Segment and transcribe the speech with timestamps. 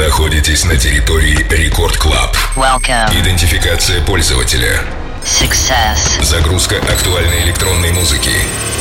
[0.00, 2.34] находитесь на территории Record Club.
[3.12, 4.82] Идентификация пользователя.
[5.22, 6.22] Success.
[6.22, 8.32] Загрузка актуальной электронной музыки.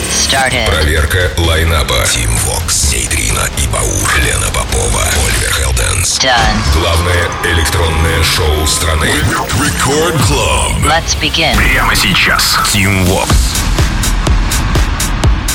[0.09, 0.65] Started.
[0.67, 2.05] Проверка лайнапа.
[2.09, 4.13] Tim Vox, Нейтрино и Баур.
[4.23, 6.19] Лена Попова, Oliver Heldens.
[6.19, 6.79] Done.
[6.79, 9.11] Главное электронное шоу страны.
[9.61, 10.79] Record Club.
[10.85, 11.55] Let's begin.
[11.57, 12.57] Прямо сейчас.
[12.71, 13.58] Tim Vox.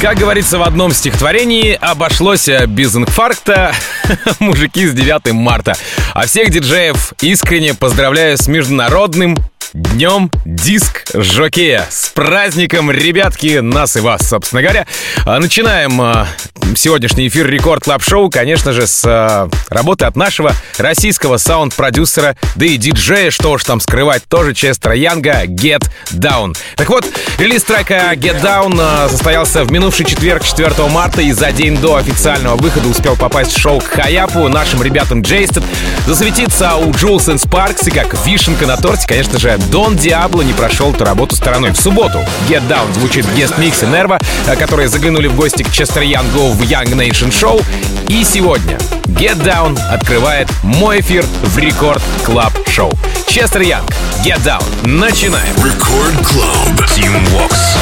[0.04, 3.74] Как говорится в одном стихотворении, обошлось без инфаркта
[4.38, 5.78] мужики с 9 марта.
[6.12, 9.38] А всех диджеев искренне поздравляю с Международным
[9.74, 11.84] Днем диск-жокея.
[11.90, 14.86] С праздником, ребятки, нас и вас, собственно говоря.
[15.26, 16.28] А, начинаем а,
[16.76, 22.66] сегодняшний эфир Record Club Show, конечно же, с а, работы от нашего российского саунд-продюсера, да
[22.66, 26.56] и диджея, что уж там скрывать, тоже Chester Young а, Get Down.
[26.76, 27.04] Так вот,
[27.38, 32.54] релиз трека Get Down состоялся в минувший четверг, 4 марта, и за день до официального
[32.54, 35.64] выхода успел попасть в шоу к Хаяпу, нашим ребятам Джейстед,
[36.06, 40.92] засветиться у Джулс Спаркс и как вишенка на торте, конечно же, Don Diablo не прошел
[40.92, 41.72] эту работу стороной.
[41.72, 44.18] В субботу Get Down звучит Guest Mix е NERVO,
[44.58, 47.64] которые заглянули в гости к Chester Young у в Young Nation Show.
[48.08, 52.92] И сегодня Get Down открывает мой эфир в Record Club Show.
[53.26, 53.90] Chester Young,
[54.24, 54.64] Get Down.
[54.86, 55.54] Начинаем.
[55.56, 56.88] Record Club.
[56.90, 57.76] Tim Vox.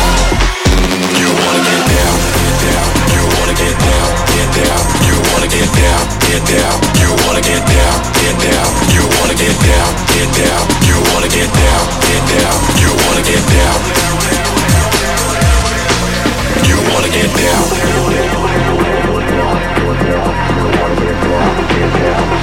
[1.18, 3.01] You wanna get down, get down,
[3.54, 8.36] get down, get down, you wanna get down, get down, you wanna get down, get
[8.40, 13.22] down, you wanna get down, get down, you wanna get down, get down, you wanna
[13.22, 14.12] get down.
[17.12, 17.62] Get down.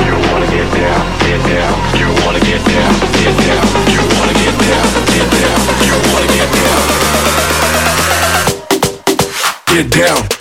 [0.06, 4.56] You wanna get down, get down, you wanna get down, get down, you wanna get
[4.60, 6.82] down, get down, you wanna get down.
[9.68, 10.39] Get down.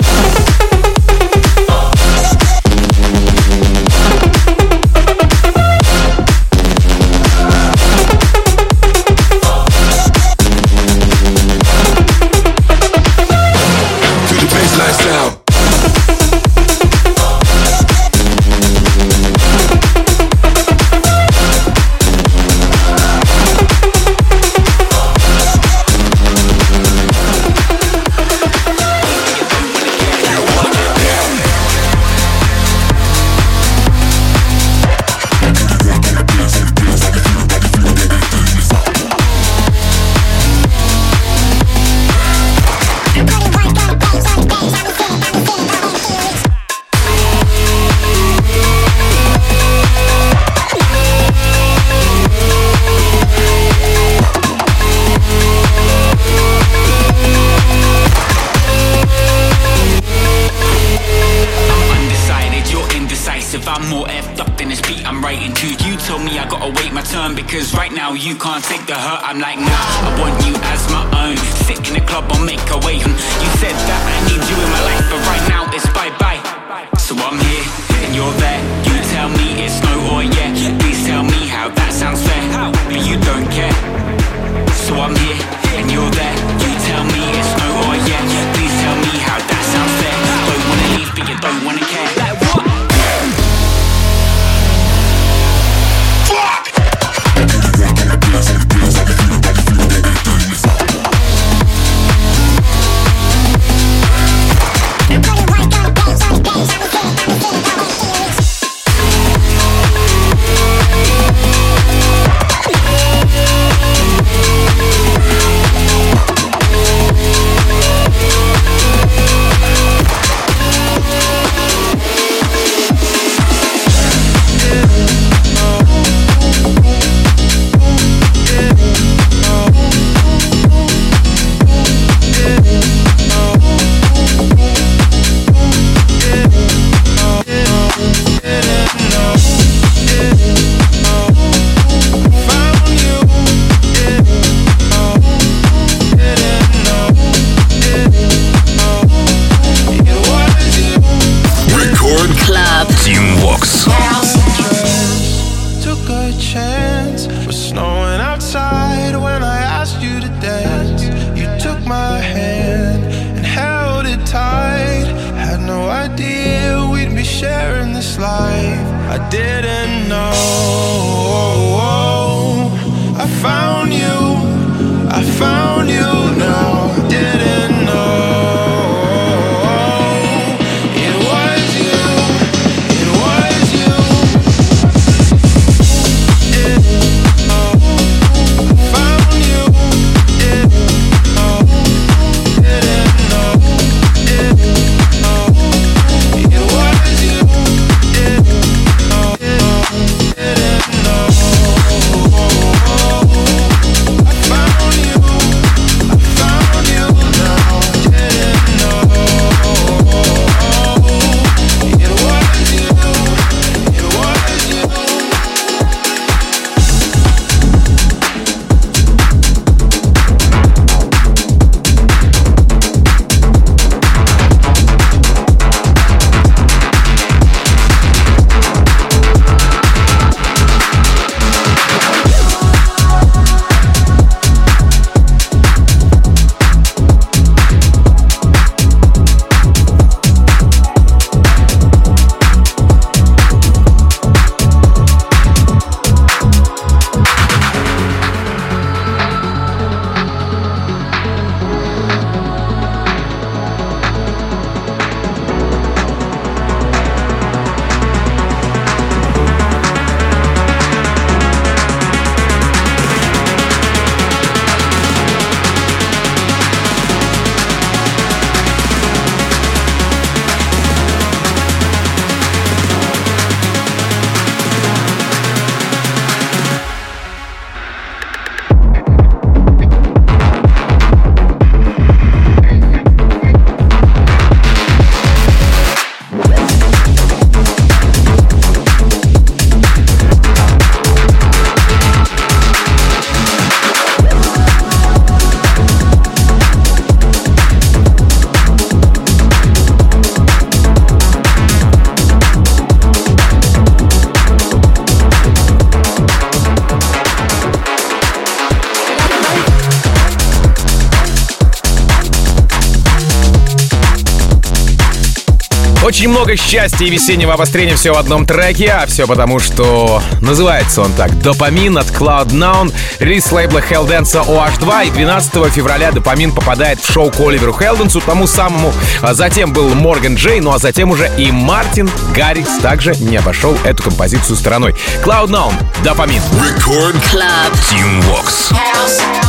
[316.19, 321.03] Очень много счастья и весеннего обострения все в одном треке, а все потому, что называется
[321.03, 327.09] он так «Допамин» от Cloud9, релиз лейбла Hellдэнса OH2, и 12 февраля «Допамин» попадает в
[327.09, 328.93] шоу к Оливеру Хелденсу, тому самому.
[329.23, 333.79] А затем был Морган Джей, ну а затем уже и Мартин Гаррикс также не обошел
[333.85, 334.97] эту композицию стороной.
[335.23, 335.73] Cloud9,
[336.03, 336.43] «Допамин».
[336.55, 337.73] Record Club.
[337.93, 338.73] Tune Walks.
[338.73, 339.48] I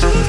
[0.00, 0.28] you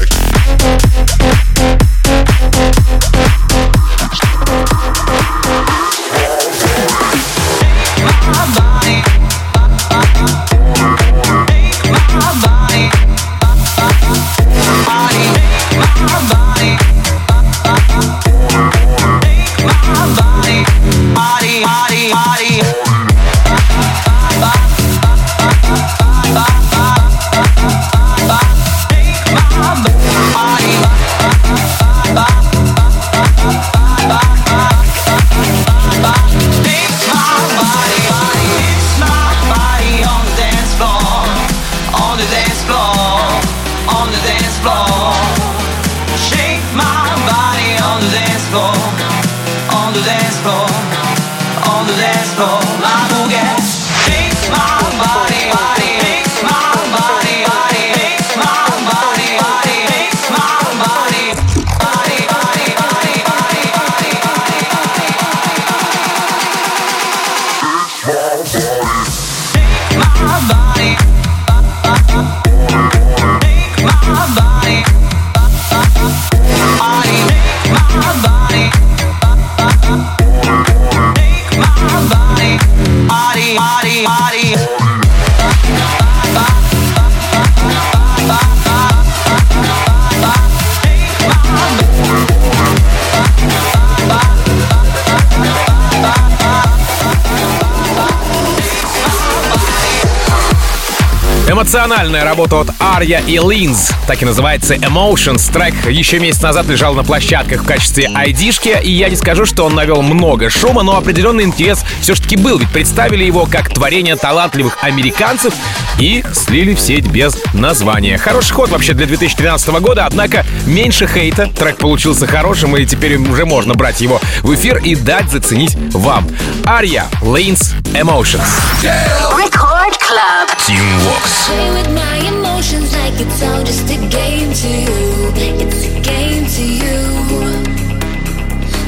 [101.51, 105.51] Эмоциональная работа от Ария и Линз, так и называется Emotions.
[105.51, 109.65] Трек еще месяц назад лежал на площадках в качестве айдишки, и я не скажу, что
[109.65, 114.77] он навел много шума, но определенный интерес все-таки был, ведь представили его как творение талантливых
[114.81, 115.53] американцев
[115.99, 118.17] и слили в сеть без названия.
[118.17, 121.47] Хороший ход вообще для 2013 года, однако меньше хейта.
[121.47, 126.29] Трек получился хорошим, и теперь уже можно брать его в эфир и дать заценить вам.
[126.65, 128.47] Ария, Линз, Emotions.
[128.81, 130.50] Record Club.
[130.71, 131.47] Teamworks.
[131.47, 135.31] Play with my emotions like it's all just a game to you.
[135.35, 136.99] It's a game to you.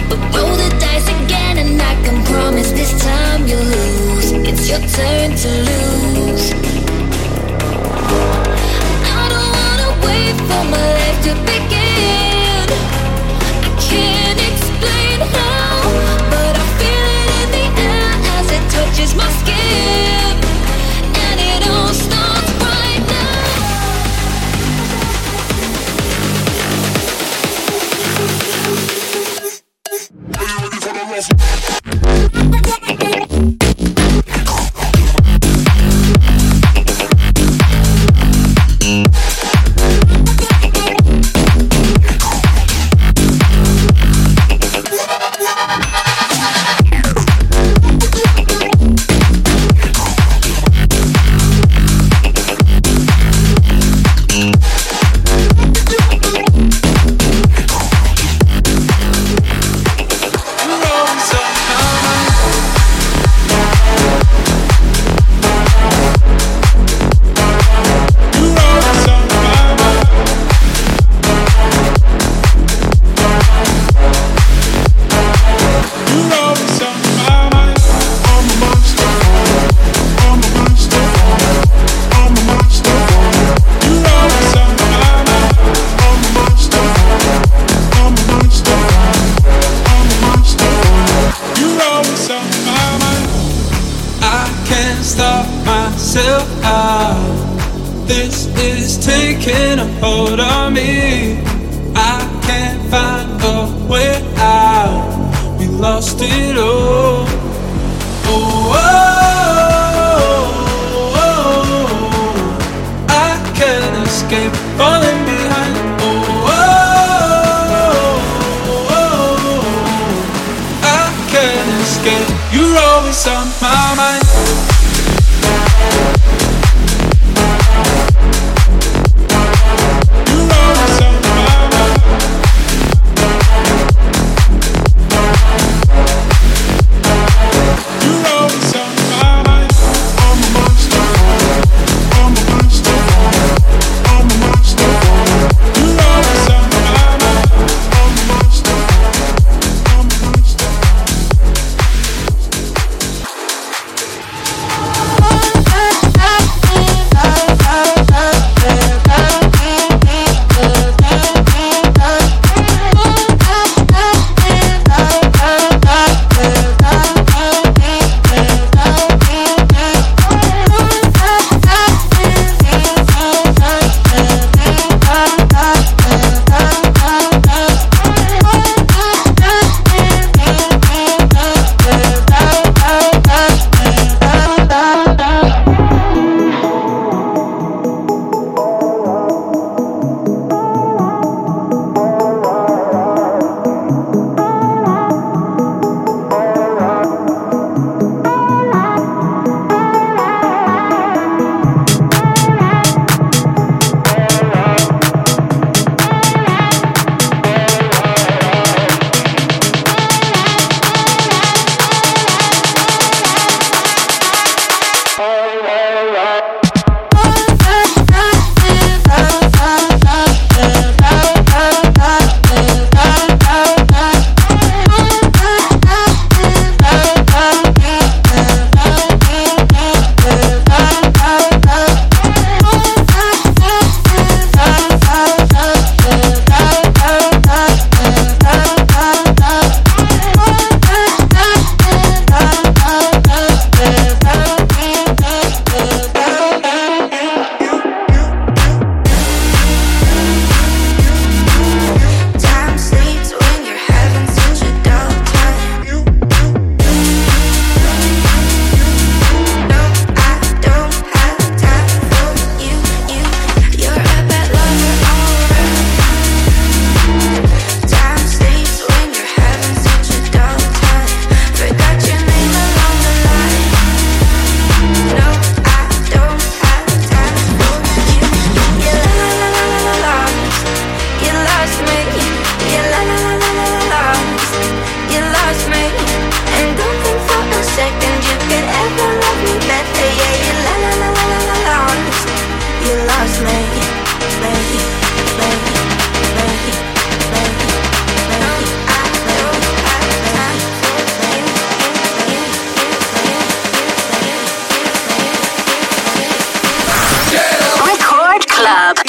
[0.07, 4.31] But roll the dice again, and I can promise this time you'll lose.
[4.31, 6.53] It's your turn to lose.
[9.11, 12.65] I don't wanna wait for my life to begin.
[13.67, 15.83] I can't explain how,
[16.31, 20.42] but I feel it in the air as it touches my skin.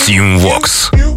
[0.05, 1.14] Team Vox.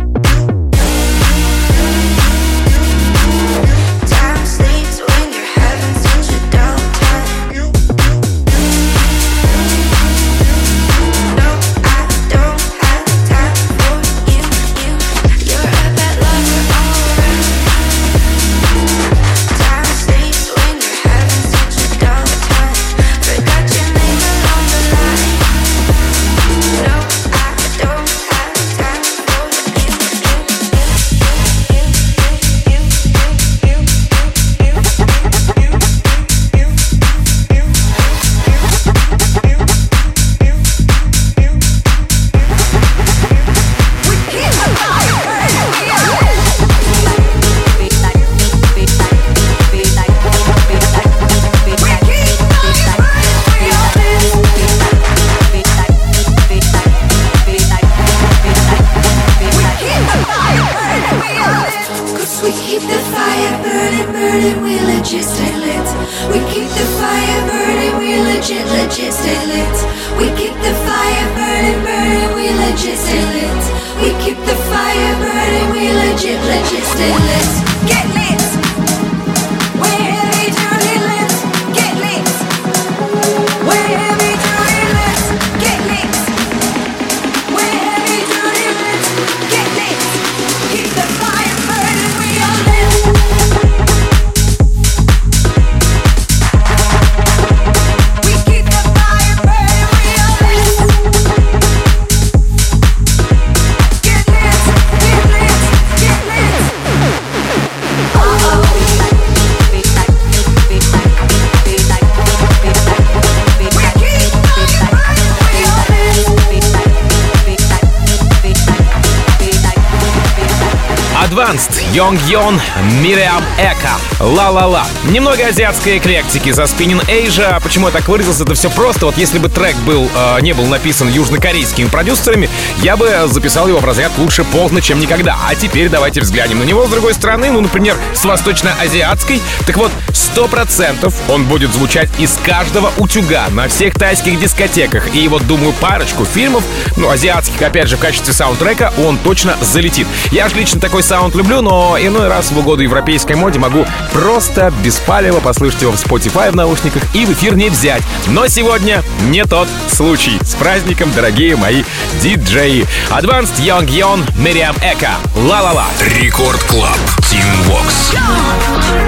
[121.97, 122.61] Young Yon,
[123.01, 124.85] Miriam Эка, Ла-ла-ла.
[125.05, 127.59] Немного азиатской эклектики за Spinning Asia.
[127.59, 128.43] Почему я так выразился?
[128.43, 129.07] Это все просто.
[129.07, 132.51] Вот если бы трек был, э, не был написан южнокорейскими продюсерами,
[132.83, 135.37] я бы записал его в разряд лучше поздно, чем никогда.
[135.49, 137.49] А теперь давайте взглянем на него с другой стороны.
[137.49, 139.41] Ну, например, с восточно-азиатской.
[139.65, 145.15] Так вот, сто процентов он будет звучать из каждого утюга на всех тайских дискотеках.
[145.15, 146.63] И вот, думаю, парочку фильмов,
[146.95, 150.05] ну, азиатских, опять же, в качестве саундтрека, он точно залетит.
[150.29, 154.73] Я же лично такой саунд люблю, но иной раз в угоду европейской моде могу просто
[154.83, 158.03] беспалево послушать его в Spotify в наушниках и в эфир не взять.
[158.27, 160.37] Но сегодня не тот случай.
[160.41, 161.83] С праздником, дорогие мои
[162.21, 162.85] диджеи.
[163.09, 165.11] Advanced Young Yon, Мириам Эка.
[165.35, 165.85] Ла-ла-ла.
[166.01, 166.97] Рекорд Клаб.
[167.21, 168.15] Team Vox.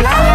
[0.05, 0.28] I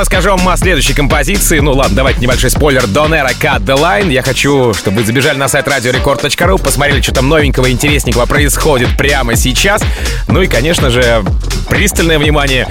[0.00, 2.86] расскажу вам о следующей композиции, ну ладно, давайте небольшой спойлер.
[2.86, 4.10] Донера Cut the Line.
[4.10, 9.36] Я хочу, чтобы вы забежали на сайт radiorecord.ru, посмотрели, что там новенького, интересненького происходит прямо
[9.36, 9.82] сейчас.
[10.26, 11.22] Ну и, конечно же,
[11.68, 12.66] пристальное внимание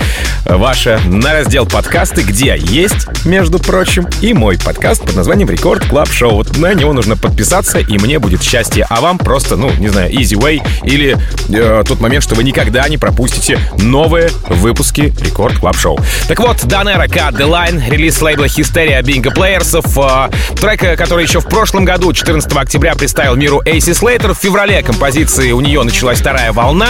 [0.57, 6.11] ваше на раздел подкасты, где есть, между прочим, и мой подкаст под названием Record Club
[6.11, 6.35] Show.
[6.37, 8.85] Вот на него нужно подписаться, и мне будет счастье.
[8.89, 11.17] А вам просто, ну, не знаю, easy way или
[11.49, 15.99] э, тот момент, что вы никогда не пропустите новые выпуски Record Club Show.
[16.27, 21.23] Так вот, Данера Cut The Line, релиз лейбла Hysteria Bingo Players, э, трек, э, который
[21.23, 24.33] еще в прошлом году, 14 октября, представил миру Эйси Слейтер.
[24.33, 26.89] В феврале композиции у нее началась вторая волна,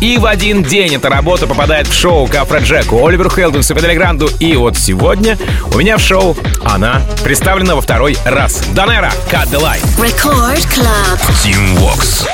[0.00, 2.34] и в один день эта работа попадает в шоу к
[2.96, 5.38] Афроджеку, Оливеру Хелденсу, Педали Гранду, и вот сегодня
[5.72, 8.62] у меня в шоу она представлена во второй раз.
[8.74, 9.84] Данера Cut The Line.
[9.98, 11.20] Record Club.
[11.42, 12.26] Team Walks.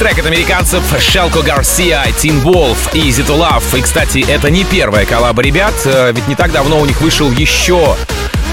[0.00, 3.78] Трек от американцев Shelco Garcia, Teenwolf и Easy to Love.
[3.78, 7.30] И, кстати, это не первая коллаба ребят, э, ведь не так давно у них вышел
[7.30, 7.98] еще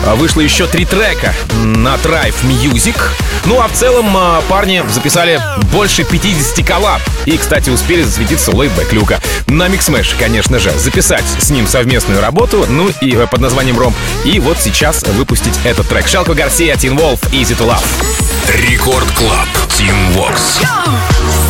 [0.05, 1.33] э, Вышло еще три трека
[1.63, 2.97] на Drive Music.
[3.45, 5.39] Ну а в целом э, парни записали
[5.71, 7.01] больше 50 коллаб.
[7.25, 9.21] И, кстати, успели засветиться у Laidback Люка.
[9.47, 13.95] На Mixmash, конечно же, записать с ним совместную работу, ну и под названием Ром.
[14.25, 16.09] И вот сейчас выпустить этот трек.
[16.09, 17.85] Shelco Garcia, Teenwolf, Easy to Love.
[18.49, 19.46] Рекорд Клаб.
[19.77, 21.46] Team Vox.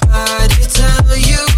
[0.00, 1.51] body tell you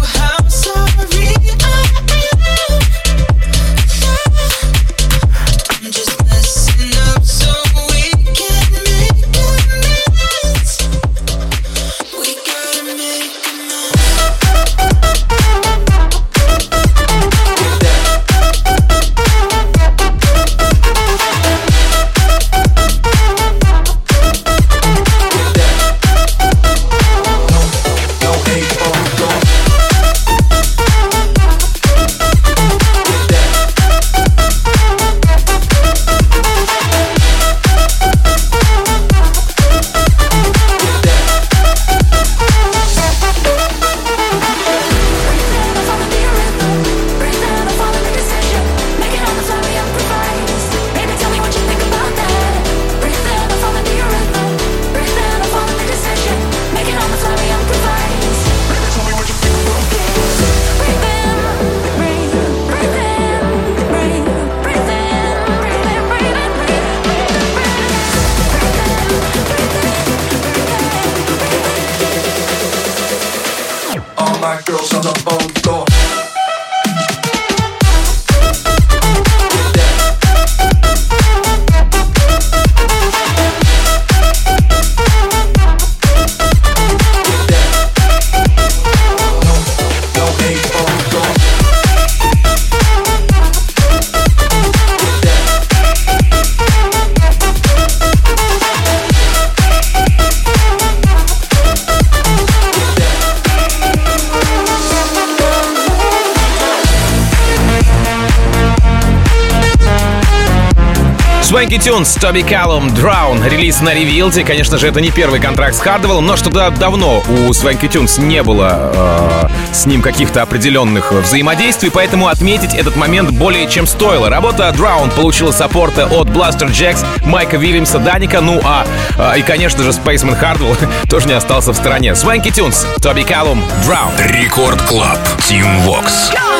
[111.45, 114.43] Swanky Tunes, Toby Callum, Drown, релиз на Revealed е.
[114.43, 118.41] Конечно же, это не первый контракт с Хардвеллом, но что-то давно у Swanky Tunes не
[118.41, 124.27] было э, с ним каких-то определенных взаимодействий, поэтому отметить этот момент более чем стоило.
[124.27, 129.83] Работа Drown получила саппорта от Blasterjaxx, Майка Вильямса, Dannic а, ну а, э, и, конечно
[129.83, 130.75] же, Spaceman Hardwell
[131.11, 132.13] тоже не остался в стороне.
[132.13, 134.09] Swanky Tunes, Toby Callum, Drown.
[134.17, 135.19] Record Club.
[135.47, 136.33] Тим Вокс.
[136.33, 136.54] Don't,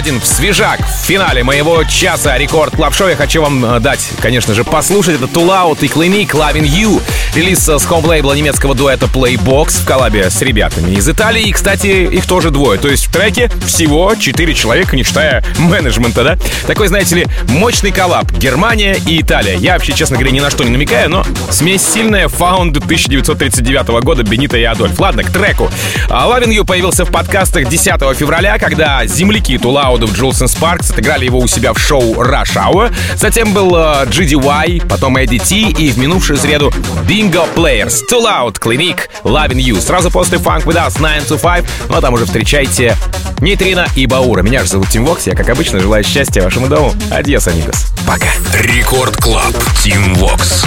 [0.00, 4.54] один свежак в финале моего часа Record Club Show Я хочу вам э, дать, конечно
[4.54, 5.16] же, послушать.
[5.16, 7.02] Это Loud и Clinique Loving You.
[7.34, 11.42] Релиз э, с хоум-лейбла немецкого дуэта Playbox в коллабе с ребятами из Италии.
[11.42, 12.80] И, кстати, их тоже двое.
[12.80, 16.38] То есть в треке всего четыре человека, не считая менеджмента, да?
[16.66, 18.32] Такой, знаете ли, мощный коллаб.
[18.32, 19.58] Германия и Италия.
[19.58, 22.28] Я вообще, честно говоря, ни на что не намекаю, но смесь сильная.
[22.28, 24.98] Саунд 1939 года Бенито и Адольф.
[24.98, 25.70] Ладно, к треку.
[26.08, 29.58] А Loving You появился в подкастах 10 февраля, когда земляки
[29.90, 32.94] Too Loud ов Jewelz & Sparks отыграли его у себя в шоу Rush Hour.
[33.16, 36.72] Затем был э, GDY, потом Эдди Ти и в минувшую среду
[37.08, 38.02] Bingo Players.
[38.08, 39.80] Too Loud, Clinique, Loving You.
[39.80, 41.64] Сразу после Funk With Us 9 to 5.
[41.88, 42.96] Ну а там уже встречайте
[43.40, 44.42] Нейтрина и Баура.
[44.42, 45.26] Меня же зовут Тим Вокс.
[45.26, 46.94] Я, как обычно, желаю счастья вашему дому.
[47.10, 47.86] Adiós, amigos.
[48.06, 48.28] Пока.
[48.54, 49.56] Record Club.
[49.82, 50.66] Тим Вокс.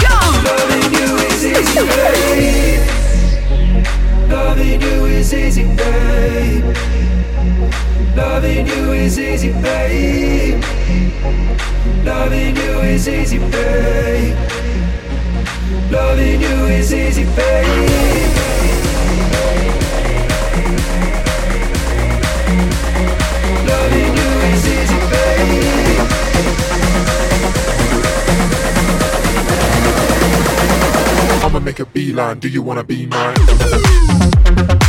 [4.28, 6.13] Loving you is easy, babe.
[8.16, 10.62] Loving you is easy, babe.
[12.04, 14.36] Loving you is easy, babe.
[15.90, 18.30] Loving you is easy, babe.
[23.66, 24.98] Loving you is easy.
[31.44, 32.38] I'ma make a beeline.
[32.38, 34.83] Do you wanna be mine?